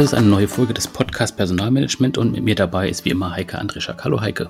[0.00, 3.32] Das ist eine neue Folge des Podcast Personalmanagement und mit mir dabei ist wie immer
[3.36, 4.02] Heike Andrischak.
[4.02, 4.48] Hallo Heike.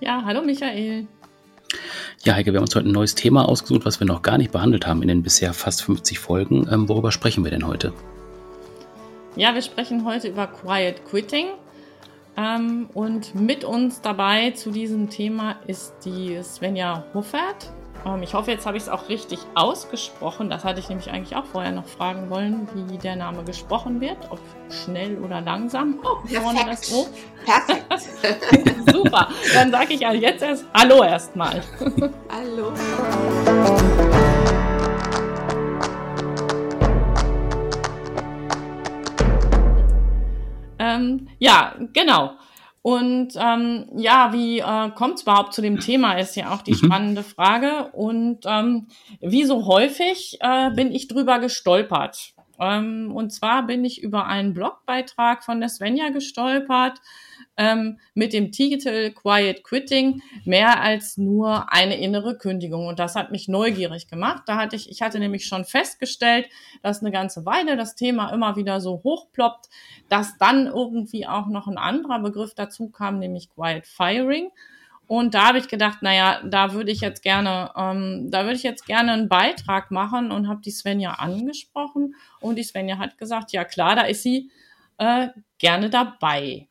[0.00, 1.06] Ja, hallo Michael.
[2.24, 4.50] Ja, Heike, wir haben uns heute ein neues Thema ausgesucht, was wir noch gar nicht
[4.50, 6.66] behandelt haben in den bisher fast 50 Folgen.
[6.68, 7.92] Ähm, worüber sprechen wir denn heute?
[9.36, 11.46] Ja, wir sprechen heute über Quiet Quitting.
[12.36, 17.70] Ähm, und mit uns dabei zu diesem Thema ist die Svenja Huffert.
[18.06, 20.50] Ähm, ich hoffe, jetzt habe ich es auch richtig ausgesprochen.
[20.50, 24.18] Das hatte ich nämlich eigentlich auch vorher noch fragen wollen, wie der Name gesprochen wird,
[24.30, 25.98] ob schnell oder langsam.
[26.02, 26.68] Oh, perfekt.
[26.68, 27.06] Das o.
[27.44, 28.74] Perfekt.
[28.92, 29.28] Super.
[29.54, 31.62] Dann sage ich also jetzt erst Hallo erstmal.
[32.30, 32.72] Hallo.
[40.78, 42.32] Ähm, ja, genau.
[42.82, 46.72] Und ähm, ja, wie äh, kommt es überhaupt zu dem Thema, ist ja auch die
[46.72, 46.76] mhm.
[46.76, 47.90] spannende Frage.
[47.92, 48.88] Und ähm,
[49.20, 52.34] wie so häufig äh, bin ich drüber gestolpert.
[52.60, 57.00] Ähm, und zwar bin ich über einen Blogbeitrag von der Svenja gestolpert
[57.58, 62.86] ähm, mit dem Titel Quiet Quitting mehr als nur eine innere Kündigung.
[62.86, 64.44] Und das hat mich neugierig gemacht.
[64.46, 66.48] Da hatte ich, ich hatte nämlich schon festgestellt,
[66.82, 69.68] dass eine ganze Weile das Thema immer wieder so hochploppt,
[70.08, 74.50] dass dann irgendwie auch noch ein anderer Begriff dazu kam, nämlich Quiet Firing.
[75.08, 78.62] Und da habe ich gedacht, naja, da würde ich jetzt gerne, ähm, da würde ich
[78.62, 82.14] jetzt gerne einen Beitrag machen und habe die Svenja angesprochen.
[82.40, 84.50] Und die Svenja hat gesagt, ja klar, da ist sie
[84.98, 85.28] äh,
[85.58, 86.68] gerne dabei.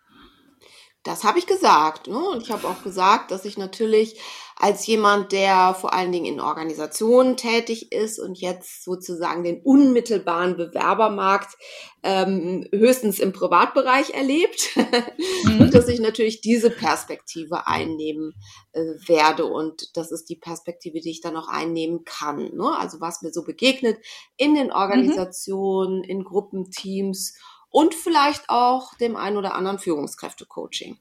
[1.07, 2.07] Das habe ich gesagt.
[2.07, 2.19] Ne?
[2.19, 4.19] Und ich habe auch gesagt, dass ich natürlich
[4.59, 10.57] als jemand, der vor allen Dingen in Organisationen tätig ist und jetzt sozusagen den unmittelbaren
[10.57, 11.55] Bewerbermarkt
[12.03, 14.75] ähm, höchstens im Privatbereich erlebt,
[15.43, 15.61] mhm.
[15.61, 18.33] und dass ich natürlich diese Perspektive einnehmen
[18.73, 19.45] äh, werde.
[19.45, 22.53] Und das ist die Perspektive, die ich dann auch einnehmen kann.
[22.53, 22.75] Ne?
[22.77, 23.97] Also was mir so begegnet
[24.35, 24.73] in den mhm.
[24.73, 26.03] Organisationen, mhm.
[26.03, 27.35] in Gruppenteams
[27.69, 30.97] und vielleicht auch dem ein oder anderen Führungskräfte-Coaching.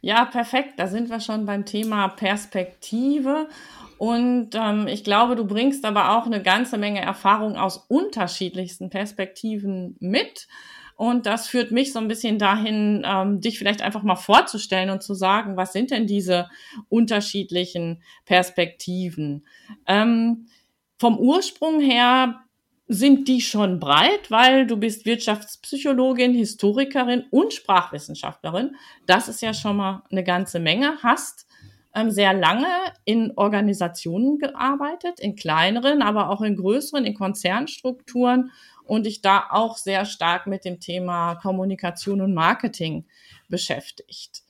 [0.00, 0.74] Ja, perfekt.
[0.78, 3.48] Da sind wir schon beim Thema Perspektive.
[3.98, 9.96] Und ähm, ich glaube, du bringst aber auch eine ganze Menge Erfahrung aus unterschiedlichsten Perspektiven
[10.00, 10.48] mit.
[10.96, 15.02] Und das führt mich so ein bisschen dahin, ähm, dich vielleicht einfach mal vorzustellen und
[15.02, 16.48] zu sagen, was sind denn diese
[16.88, 19.46] unterschiedlichen Perspektiven?
[19.86, 20.46] Ähm,
[20.98, 22.40] vom Ursprung her
[22.92, 28.74] sind die schon breit, weil du bist Wirtschaftspsychologin, Historikerin und Sprachwissenschaftlerin.
[29.06, 30.98] Das ist ja schon mal eine ganze Menge.
[31.00, 31.46] Hast
[31.94, 32.66] ähm, sehr lange
[33.04, 38.50] in Organisationen gearbeitet, in kleineren, aber auch in größeren, in Konzernstrukturen
[38.82, 43.04] und dich da auch sehr stark mit dem Thema Kommunikation und Marketing
[43.48, 44.42] beschäftigt.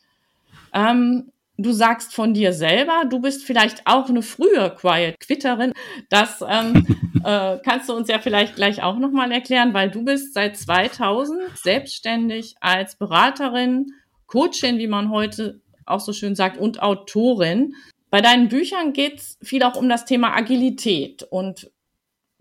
[0.73, 1.31] Ähm,
[1.63, 5.73] du sagst von dir selber, du bist vielleicht auch eine frühe Quiet Quitterin.
[6.09, 6.87] Das ähm,
[7.25, 11.41] äh, kannst du uns ja vielleicht gleich auch nochmal erklären, weil du bist seit 2000
[11.55, 13.93] selbstständig als Beraterin,
[14.27, 17.75] Coachin, wie man heute auch so schön sagt, und Autorin.
[18.11, 21.71] Bei deinen Büchern geht es viel auch um das Thema Agilität und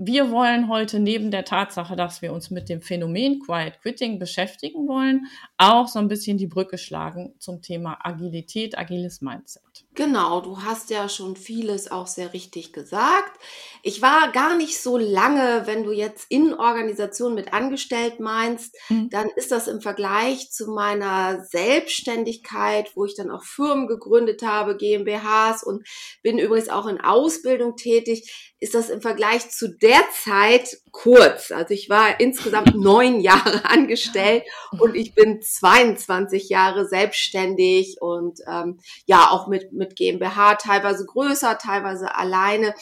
[0.01, 4.87] wir wollen heute neben der Tatsache, dass wir uns mit dem Phänomen Quiet Quitting beschäftigen
[4.87, 5.27] wollen,
[5.59, 9.61] auch so ein bisschen die Brücke schlagen zum Thema Agilität, agiles Mindset.
[9.93, 13.37] Genau, du hast ja schon vieles auch sehr richtig gesagt.
[13.83, 19.09] Ich war gar nicht so lange, wenn du jetzt in Organisation mit angestellt meinst, mhm.
[19.09, 24.77] dann ist das im Vergleich zu meiner Selbstständigkeit, wo ich dann auch Firmen gegründet habe,
[24.77, 25.85] GmbHs und
[26.23, 31.51] bin übrigens auch in Ausbildung tätig, ist das im Vergleich zu der Zeit kurz.
[31.51, 34.43] Also ich war insgesamt neun Jahre angestellt
[34.79, 41.57] und ich bin 22 Jahre selbstständig und ähm, ja auch mit, mit GmbH, teilweise größer,
[41.57, 42.73] teilweise alleine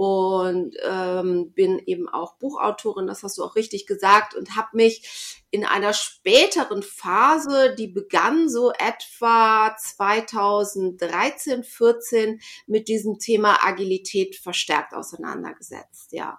[0.00, 5.42] und ähm, bin eben auch Buchautorin, das hast du auch richtig gesagt, und habe mich
[5.50, 14.94] in einer späteren Phase, die begann so etwa 2013, 14, mit diesem Thema Agilität verstärkt
[14.94, 16.38] auseinandergesetzt, ja.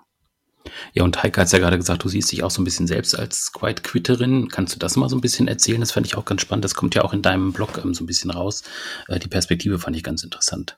[0.94, 2.88] Ja, und Heike hat es ja gerade gesagt, du siehst dich auch so ein bisschen
[2.88, 4.50] selbst als Quiet Quitterin.
[4.50, 5.80] Kannst du das mal so ein bisschen erzählen?
[5.80, 6.66] Das fand ich auch ganz spannend.
[6.66, 8.64] Das kommt ja auch in deinem Blog ähm, so ein bisschen raus.
[9.08, 10.78] Äh, die Perspektive fand ich ganz interessant.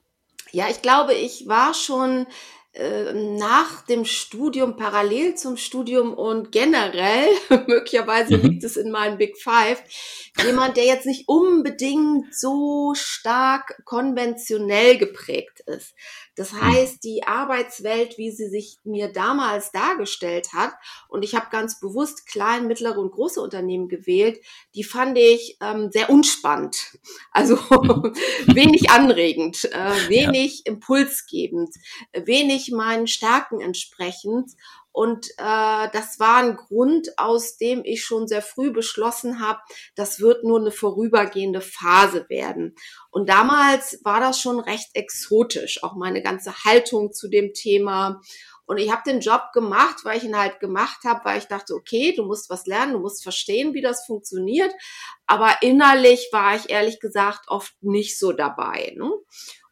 [0.52, 2.28] Ja, ich glaube, ich war schon
[2.74, 7.28] äh, nach dem Studium, parallel zum Studium und generell,
[7.68, 8.44] möglicherweise mhm.
[8.44, 9.84] liegt es in meinen Big Five,
[10.44, 15.94] jemand, der jetzt nicht unbedingt so stark konventionell geprägt ist.
[16.36, 16.62] Das hm.
[16.62, 20.74] heißt, die Arbeitswelt, wie sie sich mir damals dargestellt hat,
[21.08, 24.40] und ich habe ganz bewusst klein, mittlere und große Unternehmen gewählt,
[24.76, 26.98] die fand ich ähm, sehr unspannend.
[27.32, 28.14] Also mhm.
[28.54, 30.74] wenig anregend, äh, wenig ja.
[30.74, 31.74] impulsgebend,
[32.14, 34.52] wenig meinen Stärken entsprechend.
[34.94, 39.60] Und äh, das war ein Grund, aus dem ich schon sehr früh beschlossen habe,
[39.96, 42.76] das wird nur eine vorübergehende Phase werden.
[43.10, 48.22] Und damals war das schon recht exotisch, auch meine ganze Haltung zu dem Thema.
[48.66, 51.74] Und ich habe den Job gemacht, weil ich ihn halt gemacht habe, weil ich dachte,
[51.74, 54.74] okay, du musst was lernen, du musst verstehen, wie das funktioniert.
[55.26, 58.94] Aber innerlich war ich ehrlich gesagt oft nicht so dabei.
[58.96, 59.12] Ne?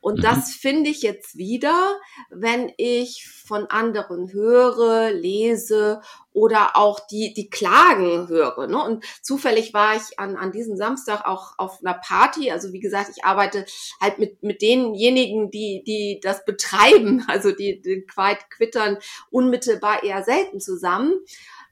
[0.01, 0.21] Und mhm.
[0.23, 1.99] das finde ich jetzt wieder,
[2.29, 6.01] wenn ich von anderen höre, lese
[6.33, 8.67] oder auch die, die Klagen höre.
[8.67, 8.83] Ne?
[8.83, 12.51] Und zufällig war ich an, an diesem Samstag auch auf einer Party.
[12.51, 13.65] Also wie gesagt, ich arbeite
[13.99, 18.97] halt mit, mit denjenigen, die, die das betreiben, also die den Quiet Quittern
[19.29, 21.13] unmittelbar eher selten zusammen.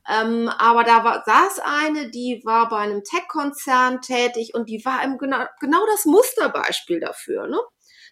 [0.08, 5.04] Ähm, aber da war, saß eine, die war bei einem Tech-Konzern tätig und die war
[5.04, 7.48] im genau, genau das Musterbeispiel dafür.
[7.48, 7.60] Ne?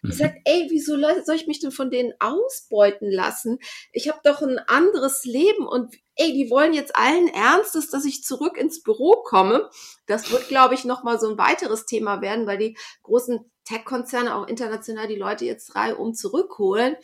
[0.02, 0.12] Die mhm.
[0.12, 3.58] sagt, ey, wieso soll ich mich denn von denen ausbeuten lassen?
[3.92, 8.22] Ich habe doch ein anderes Leben und ey, die wollen jetzt allen Ernstes, dass ich
[8.22, 9.70] zurück ins Büro komme.
[10.06, 14.46] Das wird, glaube ich, nochmal so ein weiteres Thema werden, weil die großen Tech-Konzerne auch
[14.46, 16.96] international die Leute jetzt reihum zurückholen.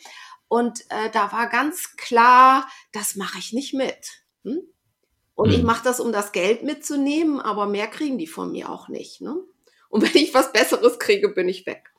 [0.47, 4.23] Und äh, da war ganz klar, das mache ich nicht mit.
[4.43, 4.61] Hm?
[5.33, 5.55] Und mhm.
[5.55, 9.21] ich mache das, um das Geld mitzunehmen, aber mehr kriegen die von mir auch nicht.
[9.21, 9.35] Ne?
[9.89, 11.93] Und wenn ich was Besseres kriege, bin ich weg.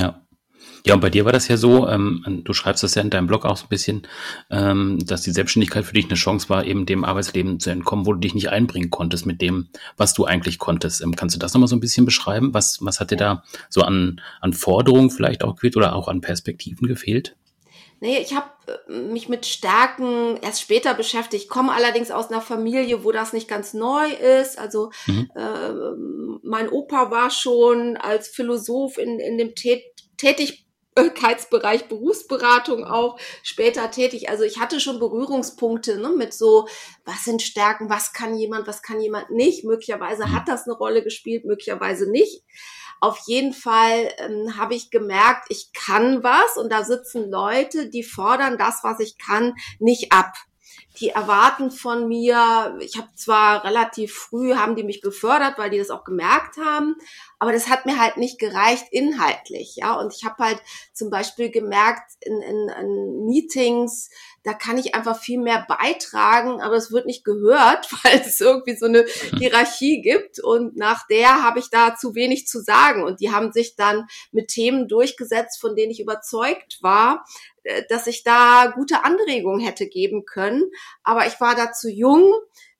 [0.00, 0.22] Ja.
[0.86, 3.26] Ja, und bei dir war das ja so, ähm, du schreibst das ja in deinem
[3.26, 4.06] Blog auch so ein bisschen,
[4.50, 8.14] ähm, dass die Selbstständigkeit für dich eine Chance war, eben dem Arbeitsleben zu entkommen, wo
[8.14, 9.68] du dich nicht einbringen konntest mit dem,
[9.98, 11.02] was du eigentlich konntest.
[11.02, 12.54] Ähm, kannst du das nochmal so ein bisschen beschreiben?
[12.54, 16.22] Was, was hat dir da so an, an Forderungen vielleicht auch gefehlt oder auch an
[16.22, 17.36] Perspektiven gefehlt?
[18.02, 18.50] Nee, ich habe
[18.88, 23.46] äh, mich mit Stärken erst später beschäftigt, komme allerdings aus einer Familie, wo das nicht
[23.46, 24.58] ganz neu ist.
[24.58, 25.30] Also mhm.
[25.34, 25.70] äh,
[26.42, 29.82] mein Opa war schon als Philosoph in, in dem Tät
[30.16, 34.28] Tätigkeitsbereich Berufsberatung auch später tätig.
[34.28, 36.68] Also ich hatte schon Berührungspunkte ne, mit so,
[37.04, 39.64] was sind Stärken, was kann jemand, was kann jemand nicht.
[39.64, 40.32] Möglicherweise mhm.
[40.34, 42.44] hat das eine Rolle gespielt, möglicherweise nicht.
[43.00, 48.02] Auf jeden Fall ähm, habe ich gemerkt, ich kann was und da sitzen Leute, die
[48.02, 50.34] fordern das, was ich kann, nicht ab.
[50.98, 55.78] Die erwarten von mir, ich habe zwar relativ früh, haben die mich befördert, weil die
[55.78, 56.96] das auch gemerkt haben,
[57.38, 59.94] aber das hat mir halt nicht gereicht inhaltlich, ja.
[59.94, 60.60] Und ich habe halt
[60.92, 64.10] zum Beispiel gemerkt in, in, in Meetings,
[64.42, 68.76] da kann ich einfach viel mehr beitragen, aber es wird nicht gehört, weil es irgendwie
[68.76, 69.38] so eine mhm.
[69.38, 73.52] Hierarchie gibt und nach der habe ich da zu wenig zu sagen und die haben
[73.52, 77.24] sich dann mit Themen durchgesetzt, von denen ich überzeugt war,
[77.64, 80.70] äh, dass ich da gute Anregungen hätte geben können,
[81.02, 82.32] aber ich war da zu jung,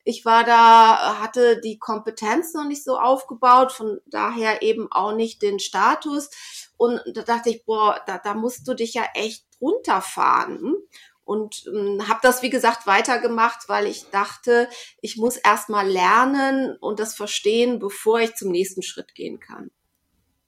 [0.02, 5.42] ich war da, hatte die Kompetenz noch nicht so aufgebaut, von daher eben auch nicht
[5.42, 6.30] den Status.
[6.78, 10.74] Und da dachte ich, boah, da, da musst du dich ja echt runterfahren.
[11.30, 14.68] Und ähm, habe das, wie gesagt, weitergemacht, weil ich dachte,
[15.00, 19.70] ich muss erst mal lernen und das verstehen, bevor ich zum nächsten Schritt gehen kann.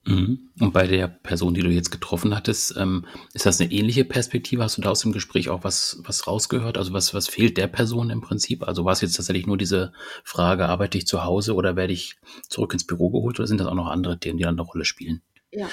[0.03, 0.49] Mhm.
[0.59, 4.61] Und bei der Person, die du jetzt getroffen hattest, ähm, ist das eine ähnliche Perspektive?
[4.61, 6.77] Hast du da aus dem Gespräch auch was, was rausgehört?
[6.77, 8.67] Also was, was fehlt der Person im Prinzip?
[8.67, 9.93] Also war es jetzt tatsächlich nur diese
[10.25, 12.17] Frage, arbeite ich zu Hause oder werde ich
[12.49, 14.83] zurück ins Büro geholt oder sind das auch noch andere Themen, die dann eine Rolle
[14.83, 15.21] spielen?
[15.49, 15.69] Ja,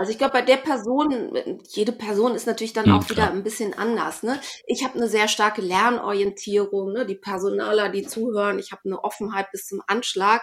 [0.00, 1.30] also ich glaube, bei der Person,
[1.68, 4.22] jede Person ist natürlich dann hm, auch wieder ein bisschen anders.
[4.22, 4.40] Ne?
[4.66, 7.04] Ich habe eine sehr starke Lernorientierung, ne?
[7.04, 10.40] die Personaler, die zuhören, ich habe eine Offenheit bis zum Anschlag.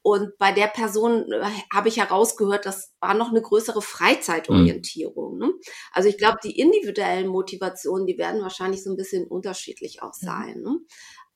[0.00, 5.32] Und bei der Person äh, habe ich herausgehört, das war noch eine größere Freizeitorientierung.
[5.32, 5.38] Hm.
[5.38, 5.52] Ne?
[5.92, 10.62] Also ich glaube, die individuellen Motivationen, die werden wahrscheinlich so ein bisschen unterschiedlich auch sein.
[10.62, 10.78] Ne?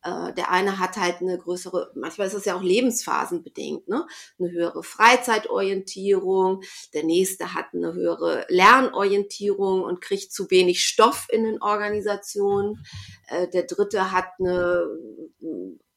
[0.04, 4.06] Äh, der eine hat halt eine größere, manchmal ist es ja auch lebensphasenbedingt, ne?
[4.38, 11.44] eine höhere Freizeitorientierung, der nächste hat eine höhere Lernorientierung und kriegt zu wenig Stoff in
[11.44, 12.84] den Organisationen,
[13.28, 14.86] äh, der dritte hat eine,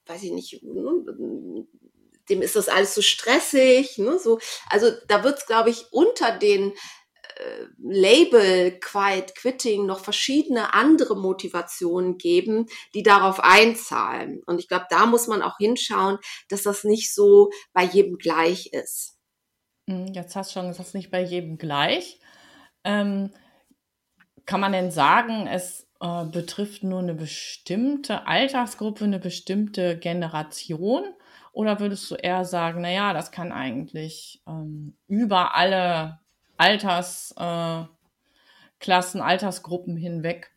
[0.05, 1.65] weiß ich nicht, ne?
[2.29, 4.19] dem ist das alles so stressig, ne?
[4.19, 6.73] so, also da wird es, glaube ich, unter den
[7.77, 14.41] Label Quiet Quitting noch verschiedene andere Motivationen geben, die darauf einzahlen.
[14.45, 16.17] Und ich glaube, da muss man auch hinschauen,
[16.49, 19.17] dass das nicht so bei jedem gleich ist.
[19.89, 22.19] Hm, jetzt hast du schon gesagt, nicht bei jedem gleich.
[22.83, 23.31] Ähm,
[24.45, 31.03] kann man denn sagen, es äh, betrifft nur eine bestimmte Altersgruppe, eine bestimmte Generation?
[31.51, 36.19] Oder würdest du eher sagen, naja, das kann eigentlich ähm, über alle
[36.57, 37.89] Altersklassen,
[39.19, 40.51] äh, Altersgruppen hinweg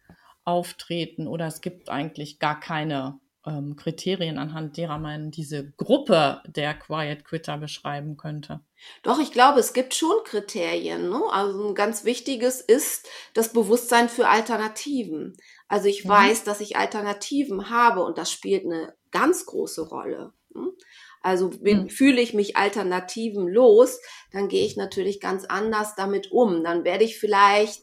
[0.44, 6.74] auftreten oder es gibt eigentlich gar keine ähm, Kriterien, anhand derer man diese Gruppe der
[6.74, 8.60] Quiet Quitter beschreiben könnte.
[9.02, 11.08] Doch, ich glaube, es gibt schon Kriterien.
[11.08, 11.20] Ne?
[11.30, 15.36] Also ein ganz wichtiges ist das Bewusstsein für Alternativen.
[15.68, 16.10] Also ich mhm.
[16.10, 20.32] weiß, dass ich Alternativen habe und das spielt eine ganz große Rolle.
[20.54, 20.72] Hm?
[21.28, 21.88] Also mhm.
[21.88, 24.00] fühle ich mich Alternativen los,
[24.32, 26.64] dann gehe ich natürlich ganz anders damit um.
[26.64, 27.82] Dann werde ich vielleicht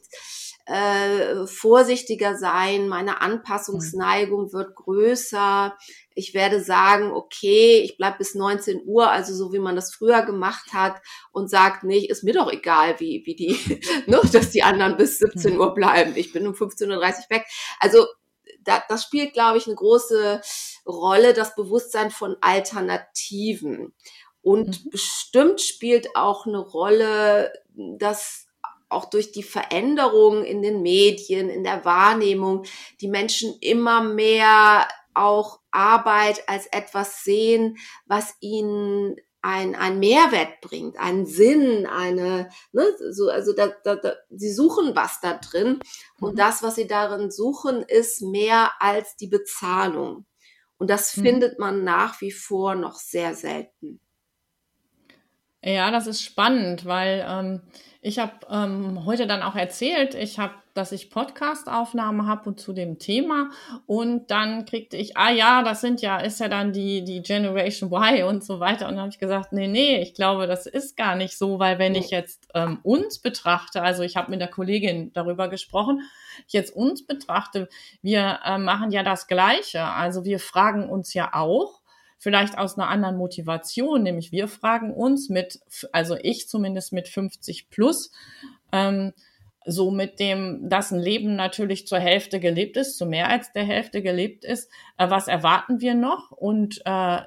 [0.68, 5.78] äh, vorsichtiger sein, meine Anpassungsneigung wird größer.
[6.16, 10.24] Ich werde sagen, okay, ich bleib bis 19 Uhr, also so wie man das früher
[10.24, 11.00] gemacht hat
[11.32, 15.20] und sagt, nee, ist mir doch egal, wie, wie die, ne, dass die anderen bis
[15.20, 16.14] 17 Uhr bleiben.
[16.16, 17.46] Ich bin um 15.30 Uhr weg.
[17.80, 18.08] Also
[18.66, 20.42] da, das spielt, glaube ich, eine große
[20.86, 23.94] Rolle, das Bewusstsein von Alternativen.
[24.42, 24.90] Und mhm.
[24.90, 28.48] bestimmt spielt auch eine Rolle, dass
[28.90, 32.66] auch durch die Veränderungen in den Medien, in der Wahrnehmung,
[33.02, 40.98] die Menschen immer mehr auch Arbeit als etwas sehen, was ihnen ein, ein Mehrwert bringt,
[40.98, 45.80] einen Sinn, eine, ne, so, also da, da, da, sie suchen was da drin
[46.20, 46.38] und mhm.
[46.38, 50.26] das, was sie darin suchen, ist mehr als die Bezahlung.
[50.78, 51.22] Und das mhm.
[51.22, 54.00] findet man nach wie vor noch sehr selten.
[55.64, 57.62] Ja, das ist spannend, weil ähm,
[58.06, 62.72] ich habe ähm, heute dann auch erzählt, ich habe, dass ich Podcast-Aufnahmen habe und zu
[62.72, 63.50] dem Thema.
[63.88, 67.92] Und dann kriegte ich, ah ja, das sind ja, ist ja dann die die Generation
[67.92, 68.86] Y und so weiter.
[68.88, 71.80] Und dann habe ich gesagt, nee, nee, ich glaube, das ist gar nicht so, weil
[71.80, 76.04] wenn ich jetzt ähm, uns betrachte, also ich habe mit der Kollegin darüber gesprochen,
[76.46, 77.70] ich jetzt uns betrachte,
[78.04, 81.82] wir äh, machen ja das Gleiche, also wir fragen uns ja auch
[82.18, 85.60] vielleicht aus einer anderen Motivation, nämlich wir fragen uns mit,
[85.92, 88.12] also ich zumindest mit 50 plus,
[88.72, 89.14] ähm,
[89.66, 93.64] so mit dem, dass ein Leben natürlich zur Hälfte gelebt ist, zu mehr als der
[93.64, 97.22] Hälfte gelebt ist, äh, was erwarten wir noch und äh,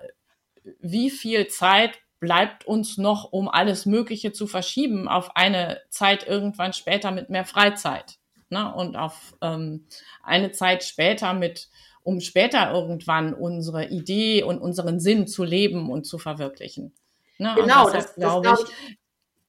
[0.81, 6.73] wie viel Zeit bleibt uns noch, um alles Mögliche zu verschieben auf eine Zeit irgendwann
[6.73, 8.19] später mit mehr Freizeit
[8.51, 8.73] ne?
[8.75, 9.87] und auf ähm,
[10.23, 11.69] eine Zeit später mit
[12.09, 16.95] um später irgendwann unsere Idee und unseren Sinn zu leben und zu verwirklichen.
[17.37, 17.53] Ne?
[17.55, 18.57] Genau, das, das glaube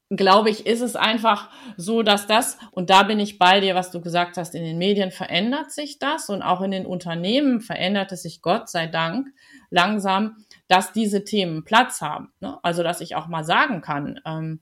[0.10, 3.76] ich, glaube ich, ist es einfach so, dass das, und da bin ich bei dir,
[3.76, 7.62] was du gesagt hast, in den Medien verändert sich das und auch in den Unternehmen
[7.62, 9.28] verändert es sich Gott sei Dank
[9.70, 12.34] langsam, dass diese Themen Platz haben.
[12.42, 12.60] Ne?
[12.62, 14.60] Also, dass ich auch mal sagen kann, ähm,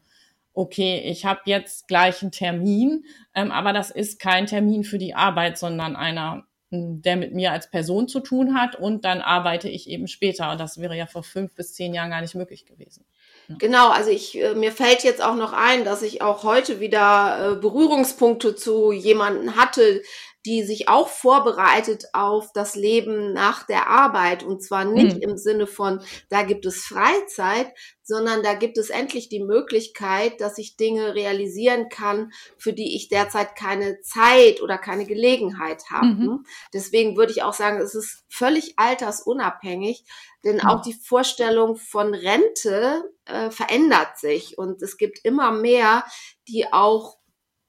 [0.54, 5.16] okay, ich habe jetzt gleich einen Termin, ähm, aber das ist kein Termin für die
[5.16, 9.90] Arbeit, sondern einer der mit mir als Person zu tun hat und dann arbeite ich
[9.90, 10.52] eben später.
[10.52, 13.06] Und das wäre ja vor fünf bis zehn Jahren gar nicht möglich gewesen.
[13.50, 17.54] Genau, also ich, äh, mir fällt jetzt auch noch ein, dass ich auch heute wieder
[17.54, 20.02] äh, Berührungspunkte zu jemanden hatte,
[20.46, 24.44] die sich auch vorbereitet auf das Leben nach der Arbeit.
[24.44, 25.22] Und zwar nicht mhm.
[25.22, 30.58] im Sinne von, da gibt es Freizeit, sondern da gibt es endlich die Möglichkeit, dass
[30.58, 36.08] ich Dinge realisieren kann, für die ich derzeit keine Zeit oder keine Gelegenheit habe.
[36.08, 36.46] Mhm.
[36.74, 40.06] Deswegen würde ich auch sagen, es ist völlig altersunabhängig,
[40.46, 40.62] denn mhm.
[40.62, 46.06] auch die Vorstellung von Rente äh, verändert sich und es gibt immer mehr,
[46.48, 47.18] die auch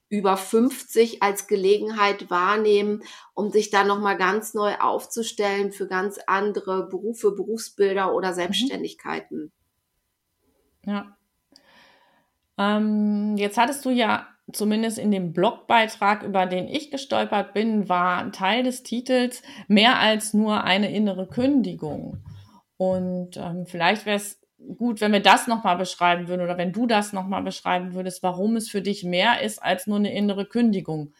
[0.08, 3.02] über 50 als Gelegenheit wahrnehmen,
[3.34, 8.34] um sich da nochmal ganz neu aufzustellen für ganz andere Berufe, Berufsbilder oder mhm.
[8.34, 9.52] Selbstständigkeiten.
[10.84, 11.16] Ja.
[12.56, 18.18] Ähm, jetzt hattest du ja zumindest in dem Blogbeitrag, über den ich gestolpert bin, war
[18.18, 22.22] ein Teil des Titels mehr als nur eine innere Kündigung.
[22.78, 24.40] Und ähm, vielleicht wäre es
[24.76, 28.56] gut, wenn wir das nochmal beschreiben würden oder wenn du das nochmal beschreiben würdest, warum
[28.56, 31.12] es für dich mehr ist als nur eine innere Kündigung.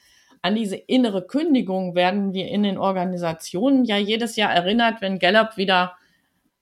[0.43, 5.57] An diese innere Kündigung werden wir in den Organisationen ja jedes Jahr erinnert, wenn Gallup
[5.57, 5.97] wieder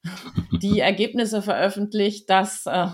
[0.62, 2.87] die Ergebnisse veröffentlicht, dass, äh,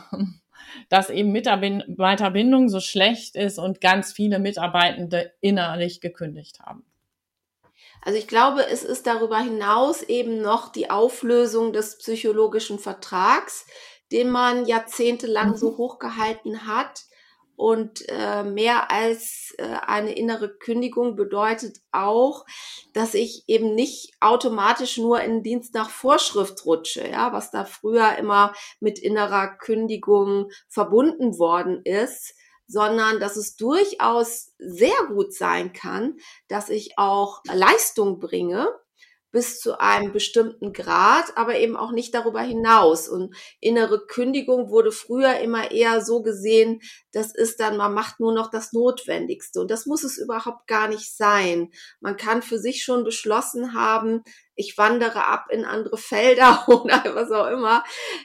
[0.89, 6.85] dass eben Mitarbeiterbindung so schlecht ist und ganz viele Mitarbeitende innerlich gekündigt haben.
[8.05, 13.65] Also ich glaube, es ist darüber hinaus eben noch die Auflösung des psychologischen Vertrags,
[14.11, 15.57] den man jahrzehntelang mhm.
[15.57, 17.05] so hochgehalten hat.
[17.55, 22.45] Und äh, mehr als äh, eine innere Kündigung bedeutet auch,
[22.93, 28.17] dass ich eben nicht automatisch nur in Dienst nach Vorschrift rutsche, ja, was da früher
[28.17, 32.35] immer mit innerer Kündigung verbunden worden ist,
[32.73, 36.17] sondern dass es durchaus sehr gut sein kann,
[36.49, 38.67] dass ich auch Leistung bringe
[39.33, 43.09] bis zu einem bestimmten Grad, aber eben auch nicht darüber hinaus.
[43.09, 46.81] Und innere Kündigung wurde früher immer eher so gesehen,
[47.13, 49.61] das ist dann, man macht nur noch das Notwendigste.
[49.61, 51.71] Und das muss es überhaupt gar nicht sein.
[52.01, 54.23] Man kann für sich schon beschlossen haben,
[54.55, 57.85] ich wandere ab in andere Felder oder was auch immer.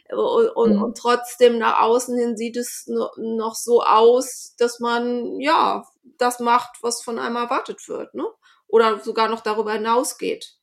[0.10, 0.84] Und, und, mhm.
[0.84, 5.84] und trotzdem nach außen hin sieht es noch so aus, dass man, ja,
[6.18, 8.14] das macht, was von einem erwartet wird.
[8.14, 8.26] Ne?
[8.68, 10.57] oder sogar noch darüber hinausgeht.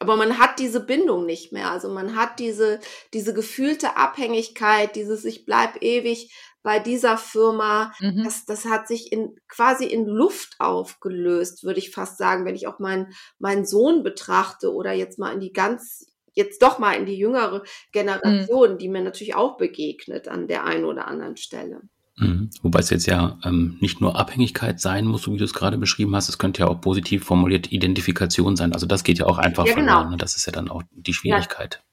[0.00, 1.70] Aber man hat diese Bindung nicht mehr.
[1.70, 2.80] Also man hat diese,
[3.12, 7.92] diese gefühlte Abhängigkeit, dieses ich bleib ewig bei dieser Firma.
[8.00, 8.24] Mhm.
[8.24, 12.66] Das, das hat sich in, quasi in Luft aufgelöst, würde ich fast sagen, wenn ich
[12.66, 17.04] auch meinen, meinen Sohn betrachte oder jetzt mal in die ganz, jetzt doch mal in
[17.04, 18.78] die jüngere Generation, mhm.
[18.78, 21.82] die mir natürlich auch begegnet an der einen oder anderen Stelle.
[22.20, 22.50] Mhm.
[22.62, 25.78] Wobei es jetzt ja ähm, nicht nur Abhängigkeit sein muss, so wie du es gerade
[25.78, 28.72] beschrieben hast, es könnte ja auch positiv formuliert Identifikation sein.
[28.72, 29.92] Also das geht ja auch einfach ja, genau.
[29.92, 30.10] verloren.
[30.12, 30.16] Ne?
[30.18, 31.80] Das ist ja dann auch die Schwierigkeit.
[31.80, 31.90] Ja.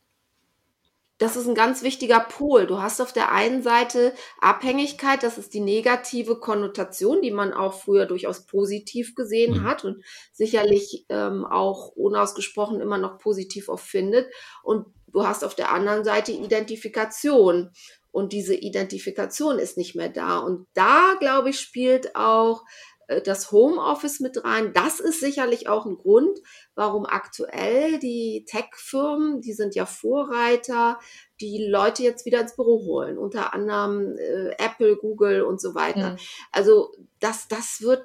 [1.20, 2.68] Das ist ein ganz wichtiger Pol.
[2.68, 7.74] Du hast auf der einen Seite Abhängigkeit, das ist die negative Konnotation, die man auch
[7.74, 9.64] früher durchaus positiv gesehen mhm.
[9.64, 14.32] hat und sicherlich ähm, auch unausgesprochen immer noch positiv auch findet.
[14.62, 17.72] Und du hast auf der anderen Seite Identifikation
[18.18, 20.40] und diese Identifikation ist nicht mehr da.
[20.40, 22.64] Und da, glaube ich, spielt auch
[23.08, 24.74] äh, das Homeoffice mit rein.
[24.74, 26.40] Das ist sicherlich auch ein Grund,
[26.74, 30.98] warum aktuell die Tech-Firmen, die sind ja Vorreiter,
[31.42, 36.14] die Leute jetzt wieder ins Büro holen, unter anderem äh, Apple, Google und so weiter.
[36.14, 36.18] Mhm.
[36.52, 38.04] Also das, das wird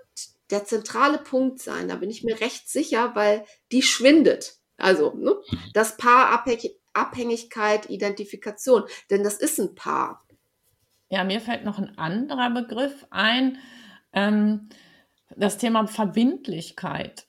[0.51, 1.89] der zentrale Punkt sein.
[1.89, 4.57] Da bin ich mir recht sicher, weil die schwindet.
[4.77, 5.59] Also ne, mhm.
[5.73, 10.27] das Paar abhängig, Abhängigkeit, Identifikation, denn das ist ein Paar.
[11.09, 13.59] Ja, mir fällt noch ein anderer Begriff ein,
[14.13, 14.69] ähm,
[15.37, 17.27] das Thema Verbindlichkeit.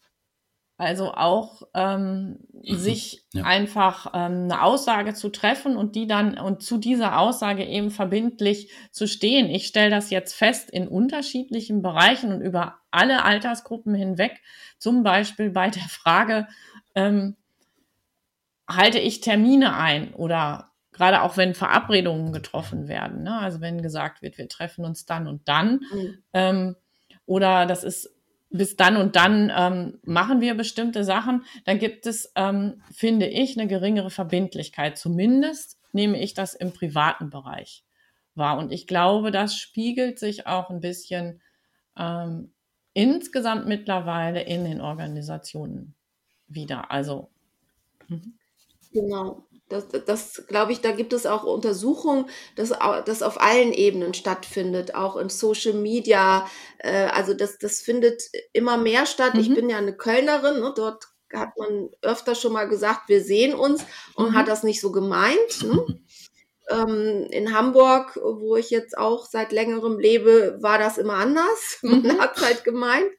[0.78, 2.76] Also auch ähm, mhm.
[2.76, 3.44] sich ja.
[3.44, 8.72] einfach ähm, eine Aussage zu treffen und die dann und zu dieser Aussage eben verbindlich
[8.92, 9.50] zu stehen.
[9.50, 14.42] Ich stelle das jetzt fest in unterschiedlichen Bereichen und über alle Altersgruppen hinweg.
[14.80, 16.48] Zum Beispiel bei der Frage,
[16.96, 17.38] ähm,
[18.68, 23.40] halte ich Termine ein oder gerade auch wenn Verabredungen getroffen werden, ne?
[23.40, 26.18] also wenn gesagt wird, wir treffen uns dann und dann mhm.
[26.34, 26.76] ähm,
[27.26, 28.14] oder das ist
[28.54, 33.58] bis dann und dann ähm, machen wir bestimmte Sachen, dann gibt es, ähm, finde ich,
[33.58, 34.96] eine geringere Verbindlichkeit.
[34.96, 37.84] Zumindest nehme ich das im privaten Bereich
[38.36, 38.60] wahr.
[38.60, 41.42] Und ich glaube, das spiegelt sich auch ein bisschen
[41.98, 42.54] ähm,
[42.94, 45.96] insgesamt mittlerweile in den Organisationen
[46.48, 46.92] wieder.
[46.92, 47.30] Also.
[48.08, 48.38] Mhm.
[48.94, 49.48] Genau.
[49.70, 52.70] Das, das glaube ich, da gibt es auch Untersuchungen, dass
[53.06, 56.48] das auf allen Ebenen stattfindet, auch in Social Media.
[56.78, 59.34] Äh, also das, das findet immer mehr statt.
[59.34, 59.40] Mhm.
[59.40, 63.56] Ich bin ja eine Kölnerin, ne, dort hat man öfter schon mal gesagt, wir sehen
[63.56, 63.84] uns
[64.16, 64.34] und mhm.
[64.36, 65.64] hat das nicht so gemeint.
[65.64, 65.84] Ne?
[66.70, 71.80] Ähm, in Hamburg, wo ich jetzt auch seit längerem lebe, war das immer anders.
[71.82, 72.20] Man mhm.
[72.20, 73.10] hat halt gemeint.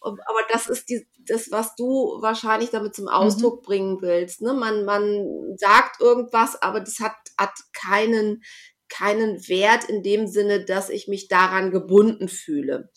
[0.00, 3.66] Aber das ist die, das, was du wahrscheinlich damit zum Ausdruck mhm.
[3.66, 4.42] bringen willst.
[4.42, 4.52] Ne?
[4.52, 8.42] Man, man sagt irgendwas, aber das hat, hat keinen,
[8.88, 12.90] keinen Wert in dem Sinne, dass ich mich daran gebunden fühle.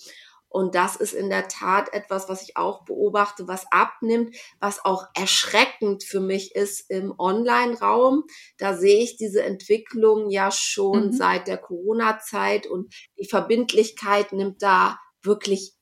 [0.55, 5.03] Und das ist in der Tat etwas, was ich auch beobachte, was abnimmt, was auch
[5.13, 8.23] erschreckend für mich ist im Online-Raum.
[8.57, 11.11] Da sehe ich diese Entwicklung ja schon mhm.
[11.11, 15.73] seit der Corona-Zeit und die Verbindlichkeit nimmt da wirklich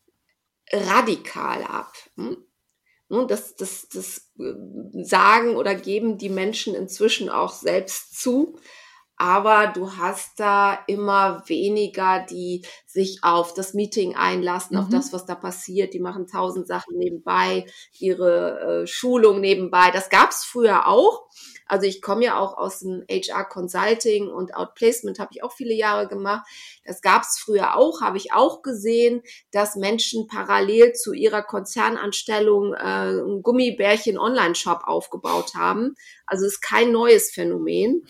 [0.71, 1.93] radikal ab.
[2.15, 2.37] Hm?
[3.27, 8.57] Das, das, das äh, sagen oder geben die Menschen inzwischen auch selbst zu.
[9.23, 14.83] Aber du hast da immer weniger, die sich auf das Meeting einlassen, mhm.
[14.83, 15.93] auf das, was da passiert.
[15.93, 17.65] Die machen tausend Sachen nebenbei,
[17.97, 19.91] ihre äh, Schulung nebenbei.
[19.91, 21.29] Das gab's früher auch.
[21.65, 25.73] Also ich komme ja auch aus dem HR Consulting und Outplacement habe ich auch viele
[25.73, 26.45] Jahre gemacht.
[26.83, 32.73] Das gab es früher auch, habe ich auch gesehen, dass Menschen parallel zu ihrer Konzernanstellung
[32.73, 35.95] äh, einen Gummibärchen Online-Shop aufgebaut haben.
[36.25, 38.05] Also ist kein neues Phänomen.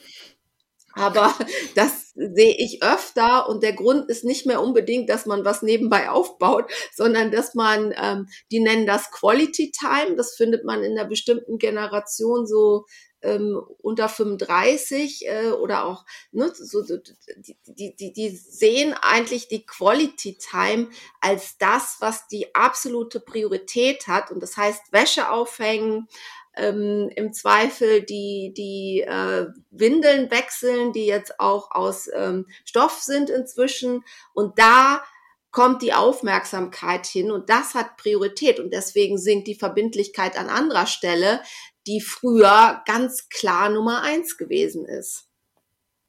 [0.94, 1.34] Aber
[1.76, 6.10] das sehe ich öfter und der Grund ist nicht mehr unbedingt, dass man was nebenbei
[6.10, 11.08] aufbaut, sondern dass man, ähm, die nennen das Quality Time, das findet man in einer
[11.08, 12.86] bestimmten Generation so
[13.24, 16.98] ähm, unter 35 äh, oder auch, ne, so, so,
[17.38, 20.90] die, die, die, die sehen eigentlich die Quality Time
[21.22, 24.30] als das, was die absolute Priorität hat.
[24.30, 26.08] Und das heißt, Wäsche aufhängen,
[26.56, 33.30] ähm, im Zweifel die, die äh, Windeln wechseln, die jetzt auch aus ähm, Stoff sind
[33.30, 34.04] inzwischen.
[34.34, 35.04] Und da
[35.52, 40.88] kommt die Aufmerksamkeit hin und das hat Priorität und deswegen sinkt die Verbindlichkeit an anderer
[40.88, 41.42] Stelle,
[41.86, 45.28] die früher ganz klar Nummer eins gewesen ist.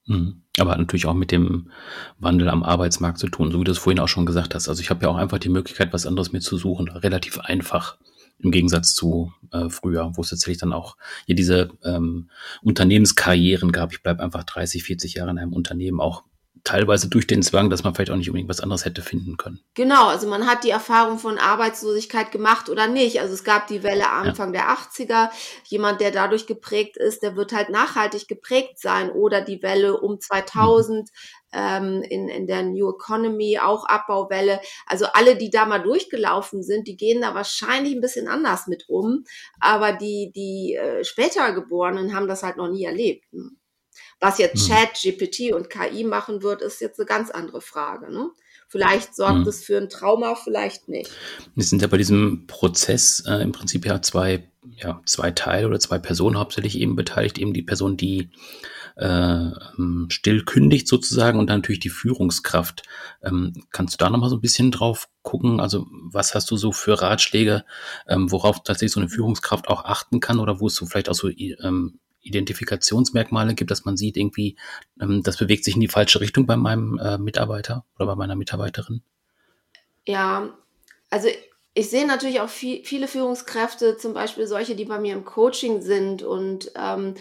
[0.07, 0.42] Mhm.
[0.59, 1.70] Aber hat natürlich auch mit dem
[2.18, 4.68] Wandel am Arbeitsmarkt zu tun, so wie du es vorhin auch schon gesagt hast.
[4.68, 7.98] Also ich habe ja auch einfach die Möglichkeit, was anderes mir zu suchen, relativ einfach
[8.44, 12.30] im Gegensatz zu äh, früher, wo es tatsächlich dann auch hier diese ähm,
[12.62, 13.92] Unternehmenskarrieren gab.
[13.92, 16.24] Ich bleibe einfach 30, 40 Jahre in einem Unternehmen, auch
[16.64, 19.61] teilweise durch den Zwang, dass man vielleicht auch nicht unbedingt was anderes hätte finden können.
[19.74, 23.20] Genau, also man hat die Erfahrung von Arbeitslosigkeit gemacht oder nicht.
[23.20, 24.62] Also es gab die Welle Anfang ja.
[24.62, 25.30] der 80er.
[25.64, 29.11] Jemand, der dadurch geprägt ist, der wird halt nachhaltig geprägt sein.
[29.11, 31.04] Oder die Welle um 2000 mhm.
[31.54, 34.60] Ähm, in, in der New Economy, auch Abbauwelle.
[34.86, 38.88] Also alle, die da mal durchgelaufen sind, die gehen da wahrscheinlich ein bisschen anders mit
[38.88, 39.24] um.
[39.60, 43.32] Aber die, die äh, später Geborenen haben das halt noch nie erlebt.
[43.32, 43.50] Ne?
[44.20, 44.72] Was jetzt mhm.
[44.72, 48.12] Chat, GPT und KI machen wird, ist jetzt eine ganz andere Frage.
[48.12, 48.30] Ne?
[48.68, 49.48] Vielleicht sorgt mhm.
[49.48, 51.10] es für ein Trauma, vielleicht nicht.
[51.56, 55.81] Es sind ja bei diesem Prozess äh, im Prinzip ja zwei, ja zwei Teile oder
[55.81, 57.38] zwei Personen hauptsächlich eben beteiligt.
[57.38, 58.31] Eben die Person, die
[58.96, 62.83] äh, ähm, still kündigt sozusagen und dann natürlich die Führungskraft.
[63.22, 65.61] Ähm, kannst du da nochmal so ein bisschen drauf gucken?
[65.61, 67.64] Also was hast du so für Ratschläge,
[68.07, 71.14] ähm, worauf tatsächlich so eine Führungskraft auch achten kann oder wo es so vielleicht auch
[71.14, 74.57] so ähm, Identifikationsmerkmale gibt, dass man sieht, irgendwie,
[75.00, 78.37] ähm, das bewegt sich in die falsche Richtung bei meinem äh, Mitarbeiter oder bei meiner
[78.37, 79.03] Mitarbeiterin?
[80.07, 80.50] Ja,
[81.11, 81.29] also
[81.74, 85.82] ich sehe natürlich auch viel, viele Führungskräfte, zum Beispiel solche, die bei mir im Coaching
[85.82, 87.14] sind und ähm,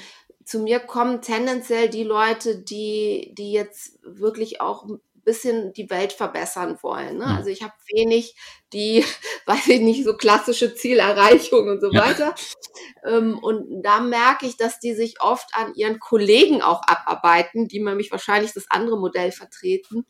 [0.45, 4.85] zu mir kommen tendenziell die Leute, die, die jetzt wirklich auch
[5.23, 7.17] bisschen die Welt verbessern wollen.
[7.17, 7.25] Ne?
[7.25, 7.37] Mhm.
[7.37, 8.35] Also ich habe wenig
[8.73, 9.03] die,
[9.45, 12.01] weiß ich nicht, so klassische Zielerreichung und so ja.
[12.01, 12.35] weiter.
[13.05, 17.79] Ähm, und da merke ich, dass die sich oft an ihren Kollegen auch abarbeiten, die
[17.79, 20.05] nämlich wahrscheinlich das andere Modell vertreten,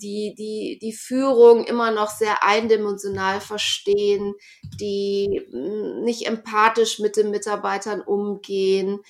[0.00, 4.34] die, die, die Führung immer noch sehr eindimensional verstehen,
[4.80, 9.00] die hm, nicht empathisch mit den Mitarbeitern umgehen,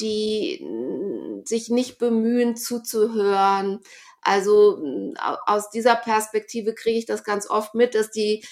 [0.00, 3.80] die hm, sich nicht bemühen zuzuhören,
[4.20, 4.82] also
[5.46, 8.44] aus dieser Perspektive kriege ich das ganz oft mit, dass die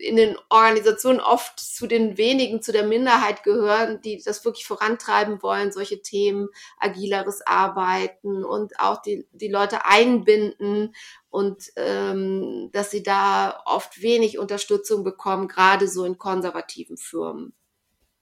[0.00, 5.42] in den Organisationen oft zu den wenigen, zu der Minderheit gehören, die das wirklich vorantreiben
[5.42, 10.94] wollen, solche Themen, agileres Arbeiten und auch die, die Leute einbinden
[11.28, 17.52] und ähm, dass sie da oft wenig Unterstützung bekommen, gerade so in konservativen Firmen.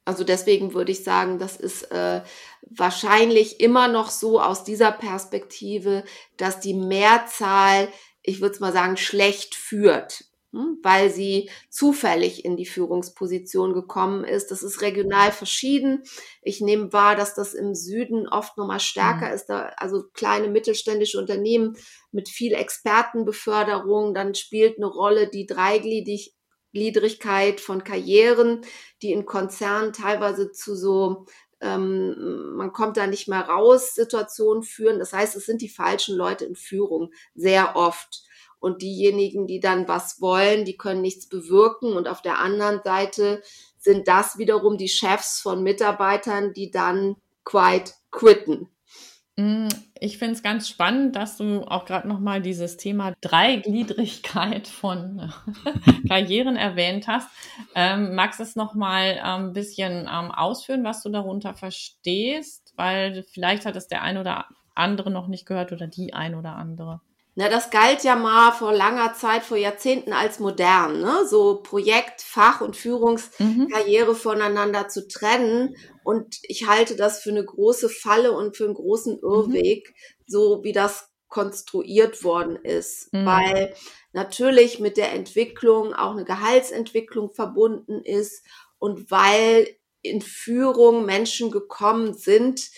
[0.05, 2.23] Also deswegen würde ich sagen, das ist äh,
[2.63, 6.03] wahrscheinlich immer noch so aus dieser Perspektive,
[6.39, 7.89] dass die Mehrzahl,
[8.23, 14.51] ich würde es mal sagen, schlecht führt, weil sie zufällig in die Führungsposition gekommen ist.
[14.51, 16.03] Das ist regional verschieden.
[16.43, 19.35] Ich nehme wahr, dass das im Süden oft nochmal stärker mhm.
[19.35, 21.77] ist, da, also kleine mittelständische Unternehmen
[22.13, 26.35] mit viel Expertenbeförderung, dann spielt eine Rolle die dreigliedig
[26.73, 28.63] Gliedrigkeit von Karrieren,
[29.03, 31.27] die in Konzernen teilweise zu so
[31.61, 34.99] ähm, man kommt da nicht mehr raus, Situationen führen.
[34.99, 38.23] Das heißt, es sind die falschen Leute in Führung sehr oft.
[38.61, 41.93] Und diejenigen, die dann was wollen, die können nichts bewirken.
[41.93, 43.43] Und auf der anderen Seite
[43.79, 48.69] sind das wiederum die Chefs von Mitarbeitern, die dann quite quitten.
[49.39, 49.69] Mm,
[50.01, 55.33] ich finde es ganz spannend, dass du auch gerade nochmal dieses Thema Dreigliedrigkeit von
[56.09, 57.29] Karrieren erwähnt hast.
[57.77, 62.73] Ähm, magst du es nochmal ein ähm, bisschen ähm, ausführen, was du darunter verstehst?
[62.75, 66.57] Weil vielleicht hat es der ein oder andere noch nicht gehört oder die ein oder
[66.57, 67.01] andere.
[67.39, 71.25] Na, das galt ja mal vor langer Zeit, vor Jahrzehnten als modern, ne?
[71.25, 74.17] so Projekt, Fach- und Führungskarriere mhm.
[74.17, 75.77] voneinander zu trennen.
[76.03, 79.23] Und ich halte das für eine große Falle und für einen großen mhm.
[79.23, 80.25] Irrweg, mhm.
[80.27, 83.27] so wie das konstruiert worden ist, mhm.
[83.27, 83.75] weil
[84.13, 88.45] natürlich mit der Entwicklung auch eine Gehaltsentwicklung verbunden ist
[88.81, 89.69] und weil
[90.03, 92.69] in Führung Menschen gekommen sind,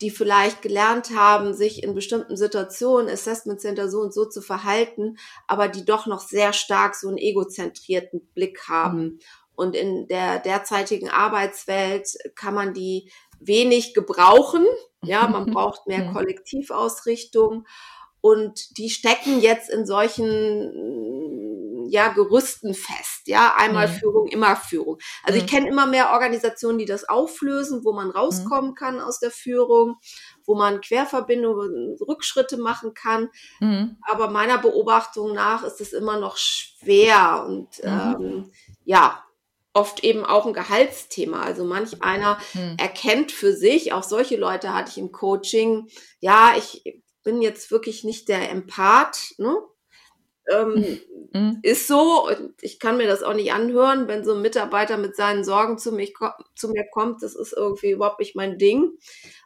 [0.00, 5.18] die vielleicht gelernt haben, sich in bestimmten Situationen, Assessment Center so und so zu verhalten,
[5.46, 9.02] aber die doch noch sehr stark so einen egozentrierten Blick haben.
[9.02, 9.18] Mhm.
[9.54, 13.10] Und in der derzeitigen Arbeitswelt kann man die
[13.40, 14.64] wenig gebrauchen.
[15.02, 16.14] Ja, man braucht mehr mhm.
[16.14, 17.66] Kollektivausrichtung.
[18.22, 21.29] Und die stecken jetzt in solchen
[21.90, 23.26] ja, Gerüsten fest.
[23.26, 23.92] Ja, einmal mhm.
[23.92, 24.98] Führung, immer Führung.
[25.24, 25.44] Also mhm.
[25.44, 28.12] ich kenne immer mehr Organisationen, die das auflösen, wo man mhm.
[28.12, 29.96] rauskommen kann aus der Führung,
[30.44, 33.28] wo man Querverbindungen, Rückschritte machen kann.
[33.60, 33.96] Mhm.
[34.02, 38.16] Aber meiner Beobachtung nach ist es immer noch schwer und mhm.
[38.20, 38.52] ähm,
[38.84, 39.24] ja,
[39.72, 41.42] oft eben auch ein Gehaltsthema.
[41.42, 42.76] Also manch einer hm.
[42.76, 46.82] erkennt für sich, auch solche Leute hatte ich im Coaching, ja, ich
[47.22, 49.56] bin jetzt wirklich nicht der Empath, ne?
[50.50, 50.98] Ähm,
[51.32, 51.58] mhm.
[51.62, 52.28] Ist so,
[52.60, 55.92] ich kann mir das auch nicht anhören, wenn so ein Mitarbeiter mit seinen Sorgen zu,
[55.92, 56.14] mich,
[56.56, 58.92] zu mir kommt, das ist irgendwie überhaupt nicht mein Ding.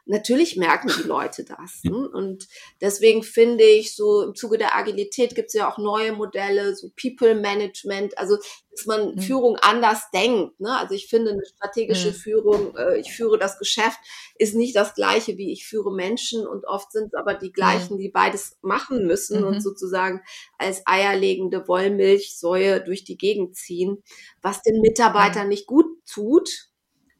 [0.05, 1.83] Natürlich merken die Leute das.
[1.83, 2.09] Ne?
[2.09, 2.47] Und
[2.79, 6.89] deswegen finde ich, so im Zuge der Agilität gibt es ja auch neue Modelle, so
[6.95, 8.37] People Management, also
[8.71, 9.19] dass man mhm.
[9.19, 10.59] Führung anders denkt.
[10.59, 10.77] Ne?
[10.77, 12.13] Also ich finde, eine strategische mhm.
[12.13, 13.97] Führung, äh, ich führe das Geschäft,
[14.37, 17.95] ist nicht das gleiche wie ich führe Menschen und oft sind es aber die gleichen,
[17.95, 17.99] mhm.
[17.99, 19.61] die beides machen müssen und mhm.
[19.61, 20.21] sozusagen
[20.57, 24.03] als eierlegende Wollmilchsäue durch die Gegend ziehen,
[24.41, 26.69] was den Mitarbeitern nicht gut tut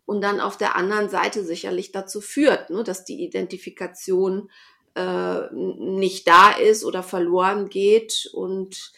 [0.05, 4.49] und dann auf der anderen Seite sicherlich dazu führt, ne, dass die Identifikation
[4.95, 8.29] äh, nicht da ist oder verloren geht.
[8.33, 8.91] Und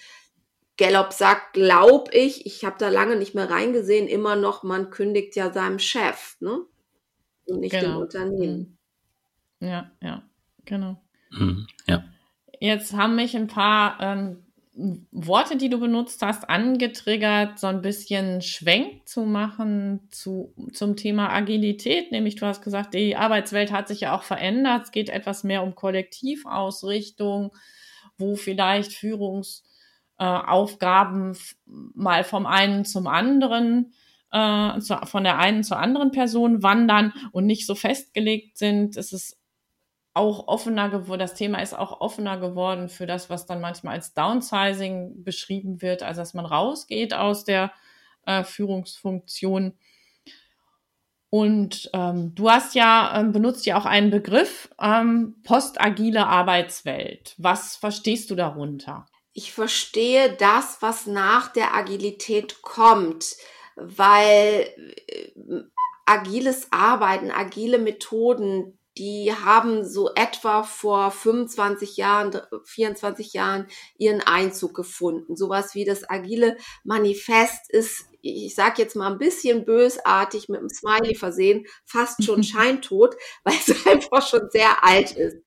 [0.78, 5.36] Gallup sagt, glaub ich, ich habe da lange nicht mehr reingesehen, immer noch, man kündigt
[5.36, 6.62] ja seinem Chef, ne?
[7.48, 7.94] Und nicht genau.
[7.94, 8.78] dem Unternehmen.
[9.60, 10.24] Ja, ja,
[10.66, 11.02] genau.
[11.32, 12.04] Mhm, ja.
[12.60, 14.47] Jetzt haben mich ein paar ähm,
[15.12, 21.34] Worte, die du benutzt hast, angetriggert, so ein bisschen Schwenk zu machen zu, zum Thema
[21.34, 22.12] Agilität.
[22.12, 24.84] Nämlich, du hast gesagt, die Arbeitswelt hat sich ja auch verändert.
[24.86, 27.56] Es geht etwas mehr um Kollektivausrichtung,
[28.20, 33.94] wo vielleicht Führungsaufgaben äh, mal vom einen zum anderen,
[34.32, 38.96] äh, zu, von der einen zur anderen Person wandern und nicht so festgelegt sind.
[38.96, 39.37] Es ist
[40.18, 44.14] auch offener geworden, das Thema ist auch offener geworden für das, was dann manchmal als
[44.14, 47.72] Downsizing beschrieben wird, also dass man rausgeht aus der
[48.26, 49.78] äh, Führungsfunktion.
[51.30, 57.36] Und ähm, du hast ja, ähm, benutzt ja auch einen Begriff, ähm, postagile Arbeitswelt.
[57.38, 59.06] Was verstehst du darunter?
[59.34, 63.36] Ich verstehe das, was nach der Agilität kommt,
[63.76, 64.68] weil
[65.08, 65.32] äh,
[66.06, 74.74] agiles Arbeiten, agile Methoden, die haben so etwa vor 25 Jahren, 24 Jahren ihren Einzug
[74.74, 75.36] gefunden.
[75.36, 80.70] Sowas wie das agile Manifest ist, ich sage jetzt mal ein bisschen bösartig mit einem
[80.70, 85.38] Smiley versehen, fast schon scheintot, weil es einfach schon sehr alt ist.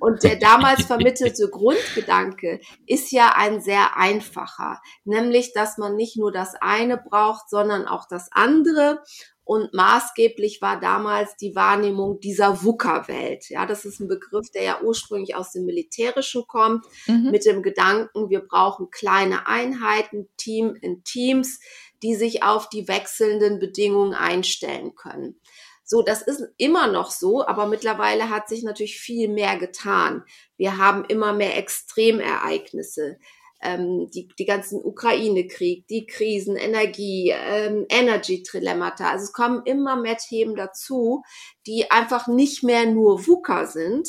[0.00, 6.32] Und der damals vermittelte Grundgedanke ist ja ein sehr einfacher, nämlich, dass man nicht nur
[6.32, 9.02] das eine braucht, sondern auch das andere
[9.44, 13.50] und maßgeblich war damals die Wahrnehmung dieser VUCA-Welt.
[13.50, 17.30] Ja, das ist ein Begriff, der ja ursprünglich aus dem Militärischen kommt, mhm.
[17.30, 21.58] mit dem Gedanken, wir brauchen kleine Einheiten, Team in Teams,
[22.02, 25.40] die sich auf die wechselnden Bedingungen einstellen können.
[25.84, 30.24] So, das ist immer noch so, aber mittlerweile hat sich natürlich viel mehr getan.
[30.56, 33.18] Wir haben immer mehr Extremereignisse
[33.62, 39.10] ähm, die, die ganzen Ukraine-Krieg, die Krisen, Energie, ähm, Energy-Trilemmata.
[39.10, 41.22] Also es kommen immer mehr Themen dazu,
[41.66, 44.08] die einfach nicht mehr nur VUCA sind,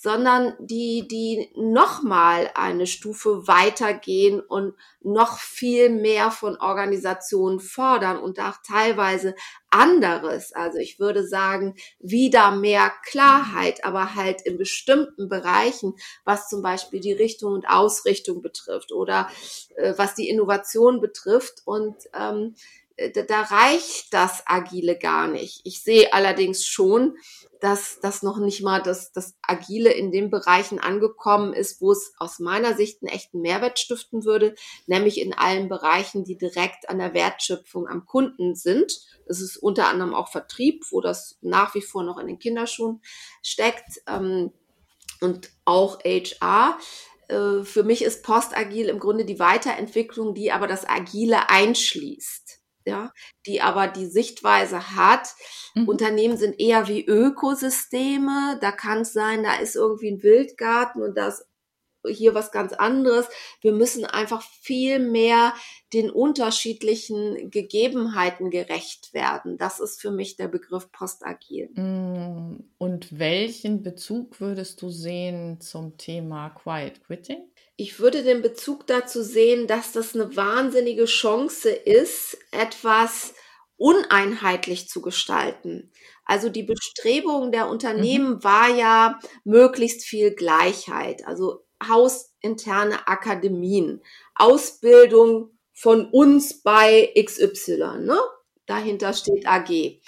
[0.00, 8.38] sondern die, die nochmal eine Stufe weitergehen und noch viel mehr von Organisationen fordern und
[8.38, 9.34] auch teilweise
[9.70, 10.52] anderes.
[10.52, 17.00] Also ich würde sagen, wieder mehr Klarheit, aber halt in bestimmten Bereichen, was zum Beispiel
[17.00, 19.28] die Richtung und Ausrichtung betrifft oder
[19.74, 21.62] äh, was die Innovation betrifft.
[21.64, 22.54] Und ähm,
[22.98, 25.60] da reicht das Agile gar nicht.
[25.64, 27.16] Ich sehe allerdings schon,
[27.60, 32.12] dass das noch nicht mal das, das Agile in den Bereichen angekommen ist, wo es
[32.18, 34.54] aus meiner Sicht einen echten Mehrwert stiften würde,
[34.86, 38.92] nämlich in allen Bereichen, die direkt an der Wertschöpfung am Kunden sind.
[39.26, 43.00] Es ist unter anderem auch Vertrieb, wo das nach wie vor noch in den Kinderschuhen
[43.42, 44.52] steckt ähm,
[45.20, 46.78] und auch HR.
[47.28, 52.47] Äh, für mich ist Postagil im Grunde die Weiterentwicklung, die aber das Agile einschließt
[52.88, 53.12] ja,
[53.46, 55.28] die aber die Sichtweise hat,
[55.74, 55.88] mhm.
[55.88, 61.16] Unternehmen sind eher wie Ökosysteme, da kann es sein, da ist irgendwie ein Wildgarten und
[61.16, 61.44] da ist
[62.06, 63.26] hier was ganz anderes.
[63.60, 65.54] Wir müssen einfach viel mehr
[65.92, 69.58] den unterschiedlichen Gegebenheiten gerecht werden.
[69.58, 71.70] Das ist für mich der Begriff postagil.
[71.74, 77.50] Mm, und welchen Bezug würdest du sehen zum Thema Quiet Quitting?
[77.80, 83.34] Ich würde den Bezug dazu sehen, dass das eine wahnsinnige Chance ist, etwas
[83.76, 85.92] uneinheitlich zu gestalten.
[86.24, 88.44] Also die Bestrebung der Unternehmen mhm.
[88.44, 94.02] war ja möglichst viel Gleichheit, also hausinterne Akademien,
[94.34, 98.18] Ausbildung von uns bei XY, ne?
[98.66, 100.00] Dahinter steht AG.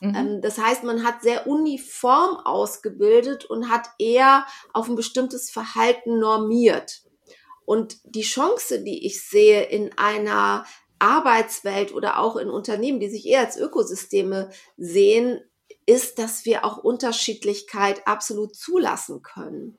[0.00, 0.14] Mhm.
[0.14, 6.18] Ähm, das heißt, man hat sehr uniform ausgebildet und hat eher auf ein bestimmtes Verhalten
[6.18, 7.02] normiert.
[7.68, 10.64] Und die Chance, die ich sehe in einer
[10.98, 15.42] Arbeitswelt oder auch in Unternehmen, die sich eher als Ökosysteme sehen,
[15.84, 19.76] ist, dass wir auch Unterschiedlichkeit absolut zulassen können.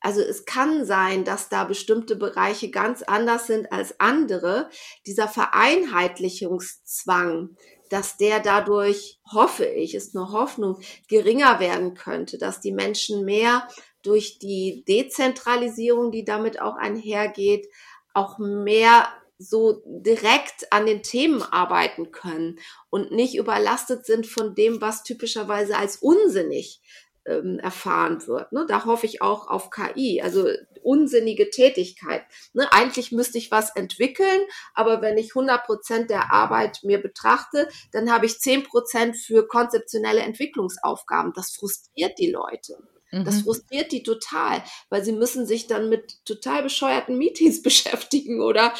[0.00, 4.70] Also es kann sein, dass da bestimmte Bereiche ganz anders sind als andere.
[5.06, 7.54] Dieser Vereinheitlichungszwang,
[7.90, 13.68] dass der dadurch, hoffe ich, ist nur Hoffnung, geringer werden könnte, dass die Menschen mehr
[14.02, 17.68] durch die Dezentralisierung, die damit auch einhergeht,
[18.14, 24.80] auch mehr so direkt an den Themen arbeiten können und nicht überlastet sind von dem,
[24.80, 26.80] was typischerweise als unsinnig
[27.26, 28.52] ähm, erfahren wird.
[28.52, 28.64] Ne?
[28.68, 30.48] Da hoffe ich auch auf KI, also
[30.82, 32.22] unsinnige Tätigkeit.
[32.54, 32.72] Ne?
[32.72, 34.40] Eigentlich müsste ich was entwickeln,
[34.74, 39.46] aber wenn ich 100 Prozent der Arbeit mir betrachte, dann habe ich 10 Prozent für
[39.46, 41.32] konzeptionelle Entwicklungsaufgaben.
[41.34, 42.78] Das frustriert die Leute.
[43.12, 43.42] Das mhm.
[43.44, 48.74] frustriert die total, weil sie müssen sich dann mit total bescheuerten Meetings beschäftigen oder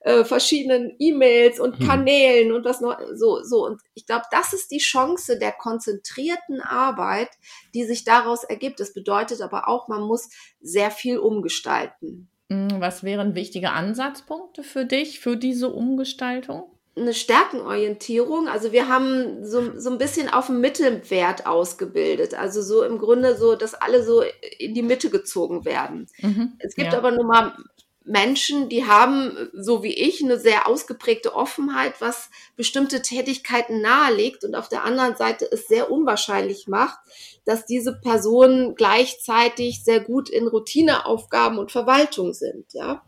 [0.00, 1.86] äh, verschiedenen E-Mails und mhm.
[1.86, 6.60] Kanälen und was noch so so und ich glaube, das ist die Chance der konzentrierten
[6.60, 7.30] Arbeit,
[7.74, 8.80] die sich daraus ergibt.
[8.80, 10.28] Das bedeutet aber auch, man muss
[10.60, 12.30] sehr viel umgestalten.
[12.48, 16.73] Mhm, was wären wichtige Ansatzpunkte für dich für diese Umgestaltung?
[16.96, 18.48] Eine Stärkenorientierung.
[18.48, 22.34] Also wir haben so, so ein bisschen auf dem Mittelwert ausgebildet.
[22.34, 24.22] Also so im Grunde so, dass alle so
[24.58, 26.06] in die Mitte gezogen werden.
[26.18, 26.98] Mhm, es gibt ja.
[26.98, 27.56] aber nun mal
[28.04, 34.54] Menschen, die haben, so wie ich, eine sehr ausgeprägte Offenheit, was bestimmte Tätigkeiten nahelegt und
[34.54, 36.98] auf der anderen Seite es sehr unwahrscheinlich macht,
[37.46, 43.02] dass diese Personen gleichzeitig sehr gut in Routineaufgaben und Verwaltung sind, ja.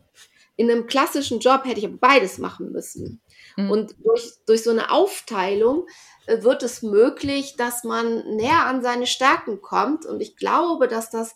[0.59, 3.21] In einem klassischen Job hätte ich beides machen müssen.
[3.57, 3.71] Mhm.
[3.71, 5.87] Und durch, durch so eine Aufteilung
[6.27, 10.05] äh, wird es möglich, dass man näher an seine Stärken kommt.
[10.05, 11.35] Und ich glaube, dass das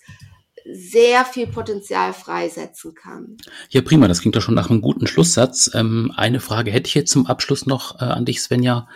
[0.72, 3.38] sehr viel Potenzial freisetzen kann.
[3.70, 4.08] Ja, prima.
[4.08, 5.72] Das klingt doch schon nach einem guten Schlusssatz.
[5.74, 8.88] Ähm, eine Frage hätte ich jetzt zum Abschluss noch äh, an dich, Svenja.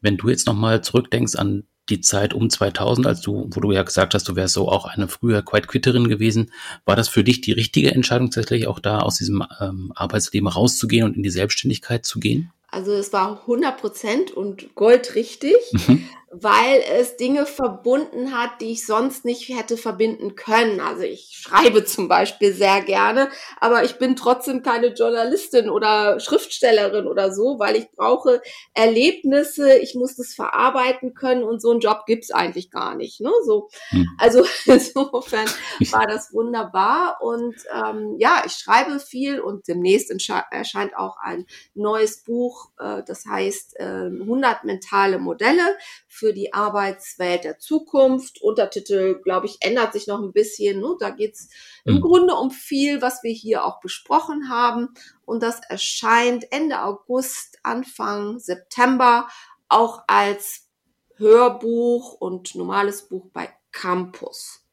[0.00, 3.82] Wenn du jetzt nochmal zurückdenkst an die Zeit um 2000, als du, wo du ja
[3.82, 6.52] gesagt hast, du wärst so auch eine früher Quiet Quitterin gewesen,
[6.84, 11.04] war das für dich die richtige Entscheidung tatsächlich auch da aus diesem ähm, Arbeitsleben rauszugehen
[11.04, 12.52] und in die Selbstständigkeit zu gehen?
[12.70, 15.56] Also es war 100 Prozent und goldrichtig.
[15.72, 20.80] Mhm weil es Dinge verbunden hat, die ich sonst nicht hätte verbinden können.
[20.80, 27.08] Also ich schreibe zum Beispiel sehr gerne, aber ich bin trotzdem keine Journalistin oder Schriftstellerin
[27.08, 28.40] oder so, weil ich brauche
[28.74, 33.20] Erlebnisse, ich muss das verarbeiten können und so einen Job gibt's eigentlich gar nicht.
[33.20, 33.32] Ne?
[33.44, 34.06] So, hm.
[34.16, 35.48] Also insofern
[35.90, 40.12] war das wunderbar und ähm, ja, ich schreibe viel und demnächst
[40.50, 45.76] erscheint auch ein neues Buch, äh, das heißt äh, 100 mentale Modelle
[46.12, 48.42] für die Arbeitswelt der Zukunft.
[48.42, 50.80] Untertitel, glaube ich, ändert sich noch ein bisschen.
[50.80, 50.96] Ne?
[50.98, 51.48] Da geht's
[51.84, 51.94] mhm.
[51.96, 54.88] im Grunde um viel, was wir hier auch besprochen haben.
[55.24, 59.28] Und das erscheint Ende August, Anfang September
[59.68, 60.68] auch als
[61.14, 64.66] Hörbuch und normales Buch bei Campus.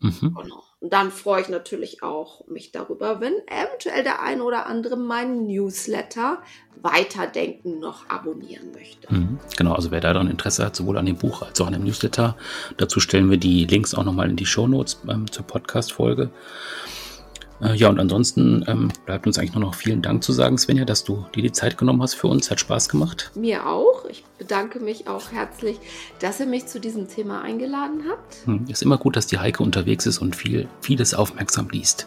[0.00, 0.36] Mhm.
[0.38, 0.64] Genau.
[0.84, 5.46] Und dann freue ich natürlich auch mich darüber, wenn eventuell der eine oder andere meinen
[5.46, 6.42] Newsletter
[6.82, 9.10] Weiterdenken noch abonnieren möchte.
[9.10, 11.84] Mhm, genau, also wer daran Interesse hat, sowohl an dem Buch als auch an dem
[11.84, 12.36] Newsletter,
[12.76, 16.28] dazu stellen wir die Links auch nochmal in die Show Notes ähm, zur Podcast-Folge.
[17.60, 20.84] Äh, ja, und ansonsten ähm, bleibt uns eigentlich nur noch vielen Dank zu sagen, Svenja,
[20.84, 22.50] dass du dir die Zeit genommen hast für uns.
[22.50, 23.30] Hat Spaß gemacht.
[23.34, 24.04] Mir auch.
[24.06, 25.78] Ich bedanke mich auch herzlich,
[26.18, 28.46] dass ihr mich zu diesem Thema eingeladen habt.
[28.46, 32.06] Hm, ist immer gut, dass die Heike unterwegs ist und viel, vieles aufmerksam liest.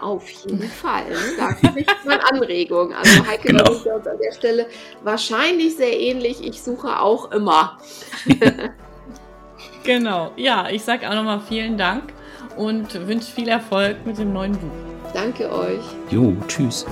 [0.00, 1.04] Auf jeden Fall.
[1.36, 2.94] Da habe ich mal Anregung.
[2.94, 3.70] Also Heike genau.
[3.70, 4.66] uns an der Stelle
[5.04, 6.42] wahrscheinlich sehr ähnlich.
[6.42, 7.78] Ich suche auch immer.
[9.84, 10.32] genau.
[10.36, 12.14] Ja, ich sage auch nochmal vielen Dank
[12.56, 15.12] und wünsche viel Erfolg mit dem neuen Buch.
[15.12, 15.82] Danke euch.
[16.10, 16.86] Jo, tschüss.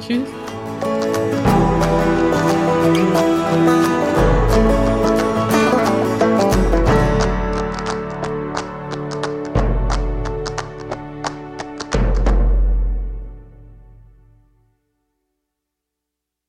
[0.00, 0.28] Tschüss.